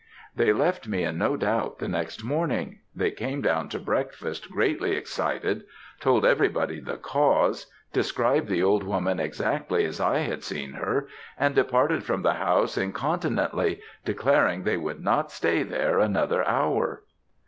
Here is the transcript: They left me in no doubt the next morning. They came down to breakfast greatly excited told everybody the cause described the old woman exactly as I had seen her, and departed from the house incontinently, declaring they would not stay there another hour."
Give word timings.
They 0.35 0.51
left 0.51 0.87
me 0.87 1.03
in 1.03 1.19
no 1.19 1.37
doubt 1.37 1.77
the 1.77 1.87
next 1.87 2.23
morning. 2.23 2.79
They 2.95 3.11
came 3.11 3.39
down 3.43 3.69
to 3.69 3.77
breakfast 3.77 4.49
greatly 4.49 4.93
excited 4.93 5.63
told 5.99 6.25
everybody 6.25 6.79
the 6.79 6.97
cause 6.97 7.67
described 7.93 8.47
the 8.47 8.63
old 8.63 8.81
woman 8.81 9.19
exactly 9.19 9.85
as 9.85 9.99
I 10.01 10.21
had 10.21 10.43
seen 10.43 10.73
her, 10.73 11.07
and 11.37 11.53
departed 11.53 12.03
from 12.03 12.23
the 12.23 12.33
house 12.33 12.79
incontinently, 12.79 13.79
declaring 14.03 14.63
they 14.63 14.75
would 14.75 15.03
not 15.03 15.29
stay 15.31 15.61
there 15.61 15.99
another 15.99 16.43
hour." 16.47 17.03